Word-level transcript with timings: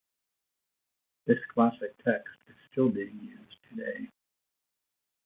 This 1.27 1.37
classic 1.53 1.95
text 2.03 2.33
is 2.47 2.55
still 2.71 2.89
being 2.89 3.19
used 3.21 3.57
today. 3.69 4.09